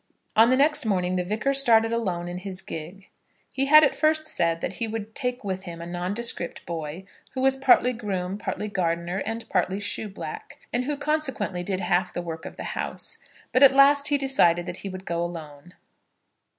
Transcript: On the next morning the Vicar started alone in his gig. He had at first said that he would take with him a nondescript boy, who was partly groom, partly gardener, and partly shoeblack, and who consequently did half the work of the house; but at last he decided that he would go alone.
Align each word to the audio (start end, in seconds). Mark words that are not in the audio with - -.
On 0.35 0.49
the 0.49 0.57
next 0.57 0.83
morning 0.83 1.15
the 1.15 1.23
Vicar 1.23 1.53
started 1.53 1.93
alone 1.93 2.27
in 2.27 2.39
his 2.39 2.63
gig. 2.63 3.11
He 3.51 3.67
had 3.67 3.83
at 3.83 3.93
first 3.93 4.25
said 4.25 4.59
that 4.59 4.77
he 4.77 4.87
would 4.87 5.13
take 5.13 5.43
with 5.43 5.65
him 5.65 5.79
a 5.79 5.85
nondescript 5.85 6.65
boy, 6.65 7.05
who 7.33 7.41
was 7.41 7.55
partly 7.55 7.93
groom, 7.93 8.39
partly 8.39 8.67
gardener, 8.67 9.21
and 9.27 9.47
partly 9.47 9.77
shoeblack, 9.79 10.57
and 10.73 10.85
who 10.85 10.97
consequently 10.97 11.61
did 11.61 11.81
half 11.81 12.13
the 12.13 12.21
work 12.23 12.45
of 12.47 12.55
the 12.55 12.63
house; 12.73 13.19
but 13.51 13.61
at 13.61 13.75
last 13.75 14.07
he 14.07 14.17
decided 14.17 14.65
that 14.65 14.77
he 14.77 14.89
would 14.89 15.05
go 15.05 15.23
alone. 15.23 15.75